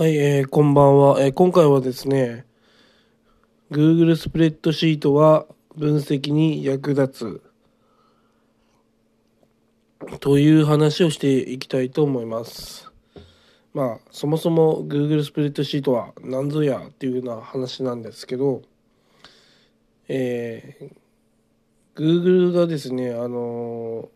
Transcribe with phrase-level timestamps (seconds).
[0.00, 2.46] はい、えーこんばんは、えー今回はですね
[3.70, 5.44] Google スプレッドシートは
[5.76, 7.42] 分析に役立
[10.10, 12.90] つという話をしていきたいと思います。
[13.74, 18.62] まあそもそも Google スプレッドシートは何ぞやっていうような話なんですけど
[20.08, 24.08] えー Google がですねあの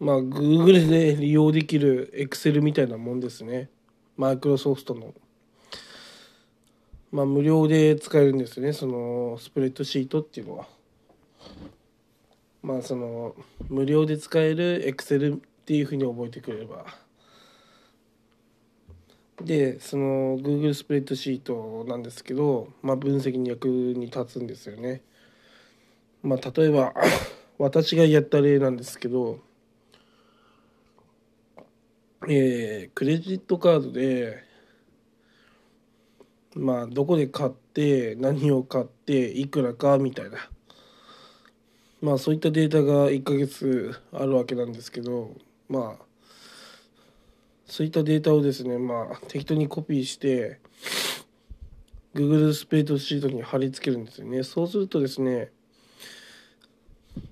[0.00, 3.70] ーまあ Google で利用できる Excel みたいなもんですね。
[4.16, 5.12] マイクロソフトの
[7.10, 8.72] まあ無料で使えるんですよね。
[8.72, 10.66] そのスプレッドシートっていうのは。
[12.62, 13.36] まあその
[13.68, 16.86] 無料で使える Excel っていうふうに覚えてくれれば。
[19.40, 25.02] でその Google スプレッドシートなんですけど、まあ、分析に役に立つんですよね。
[26.22, 26.94] まあ例えば
[27.58, 29.40] 私がやった例なんですけど
[32.28, 34.44] えークレジットカードで
[36.54, 40.38] まあどこで買って何を買っていくらかみたいな。
[42.00, 45.34] まあそういったデータが1ヶ月あるわけなんですけど
[45.70, 46.04] まあ
[47.64, 50.60] そういったデータをですねまあ適当にコピーして
[52.14, 54.42] Google スプレッドシートに貼り付けるんですよね。
[54.42, 55.50] そうするとですね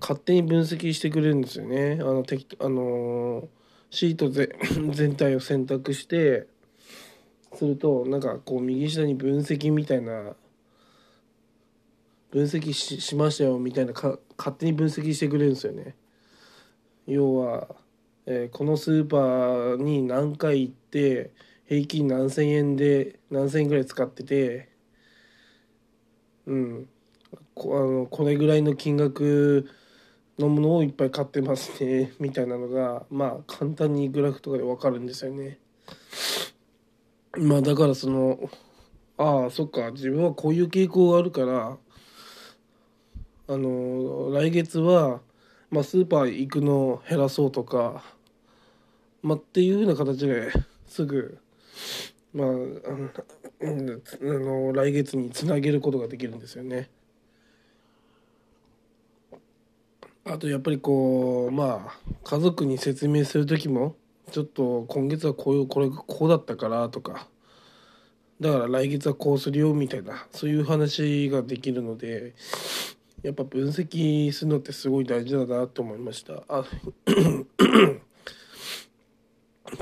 [0.00, 1.98] 勝手に分析してくれるんですよね。
[2.00, 3.48] あの適あのー
[3.90, 4.50] シートぜ
[4.92, 6.46] 全体を選択して
[7.54, 10.36] するとなんかこう右下に分析みたいな
[12.30, 15.96] 分析ししましたよみたいなか勝手に分析してくれるんですよね。
[17.06, 17.74] 要は、
[18.26, 21.30] えーこのスーパーに何回行って
[21.66, 24.68] 平均何千円で何千円ぐらい使ってて
[26.46, 26.88] うん。
[27.54, 29.68] こあのこれぐらいの金額
[30.38, 35.58] のものをいっぱい買ってますね みたいなのがまあ簡単にグラフとかで分かるんですよね。
[37.36, 38.50] まあだからその
[39.16, 41.76] ああそっか自分はこういう傾向があるから
[43.48, 45.20] あの来月は、
[45.70, 48.04] まあ、スーパー行くのを減らそうとか、
[49.22, 50.52] まあ、っていうような形で
[50.86, 51.38] すぐ
[52.32, 53.10] まああの
[53.60, 56.90] あの来月につなげることができるんですよね。
[60.30, 63.96] あとやっぱりこうまあ家族に説明する時も
[64.30, 67.28] ちょっと今月はこういうこれこうだったからとか
[68.40, 72.34] だから来月はこうするよみたいなそういう話ができるので
[73.22, 76.44] やっぱ分析するのってすごい大事だなと思いました。
[76.48, 76.64] あ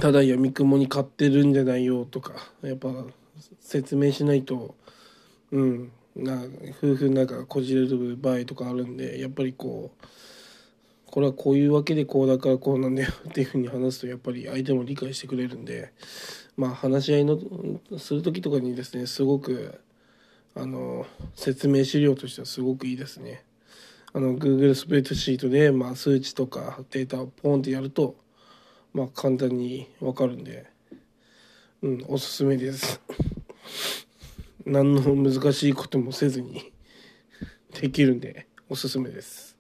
[0.01, 3.05] ただやみくもに買ってるんじゃないよとかやっぱ
[3.61, 4.75] 説明しないと
[5.53, 6.43] うんな
[6.83, 10.07] 夫婦仲がこじれる場合とかあるんでやっぱりこう
[11.17, 15.95] これはこういうわけでこうだからこうなんだよ っていうふうに話すとやっぱり相手も理解してくれるんで
[16.59, 17.41] まあ話し合いの
[17.97, 19.81] する時とかにですねすごく
[20.55, 23.45] あの説明資料としてはすごくいいですね。
[24.13, 28.17] あの Google スプレッドシートで、まあ、数値とかデータをポンってやると、
[28.93, 30.67] まあ、簡単に分かるんで、
[31.81, 33.01] うん、おすすめです。
[34.67, 36.73] 何の難しいこともせずに
[37.81, 39.56] できるんでおすすめです。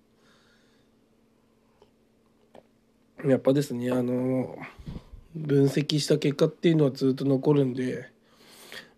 [3.24, 4.56] やっぱですねあの
[5.34, 8.10] 分析した結果っていうのはずっと残るんで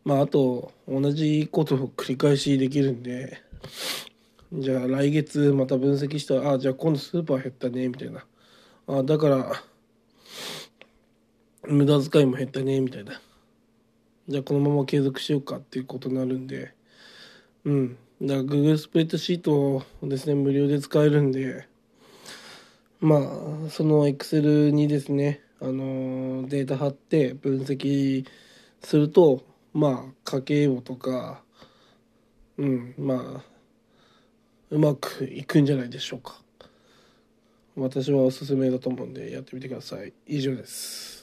[0.04, 3.42] まああと同じことを繰り返しできるんで
[4.52, 8.24] じゃあ来月また分析したらあじゃあ今度スーパー減ったねみたいな。
[8.86, 9.52] あだから
[11.66, 13.20] 無駄遣いも減ったねみたいな。
[14.26, 16.72] じゃあこのまま継続しようかっていうことになるんで。
[17.64, 17.98] うん。
[18.22, 21.68] だから Google スプレッドシートをですね無料で使えるんで
[23.00, 23.16] ま
[23.66, 28.26] あその Excel にですねあのデータ貼って分析
[28.82, 31.42] するとまあ家計簿とか
[32.56, 33.44] うんまあ
[34.70, 36.42] うまくいくんじゃないでしょうか。
[37.76, 40.12] 私はおすすめだと思うんでやってみてください。
[40.26, 41.17] 以上です。